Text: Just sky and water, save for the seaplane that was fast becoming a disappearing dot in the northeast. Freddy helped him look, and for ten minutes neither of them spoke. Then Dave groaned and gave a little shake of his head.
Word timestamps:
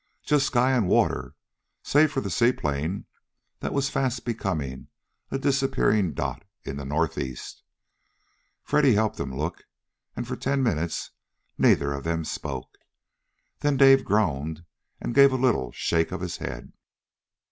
Just 0.25 0.47
sky 0.47 0.71
and 0.71 0.87
water, 0.87 1.35
save 1.83 2.11
for 2.11 2.21
the 2.21 2.31
seaplane 2.31 3.05
that 3.59 3.71
was 3.71 3.91
fast 3.91 4.25
becoming 4.25 4.87
a 5.29 5.37
disappearing 5.37 6.15
dot 6.15 6.41
in 6.63 6.77
the 6.77 6.85
northeast. 6.85 7.61
Freddy 8.63 8.95
helped 8.95 9.19
him 9.19 9.31
look, 9.37 9.65
and 10.15 10.27
for 10.27 10.35
ten 10.35 10.63
minutes 10.63 11.11
neither 11.55 11.93
of 11.93 12.03
them 12.03 12.25
spoke. 12.25 12.79
Then 13.59 13.77
Dave 13.77 14.03
groaned 14.03 14.65
and 14.99 15.13
gave 15.13 15.31
a 15.31 15.35
little 15.35 15.71
shake 15.71 16.11
of 16.11 16.21
his 16.21 16.37
head. 16.37 16.73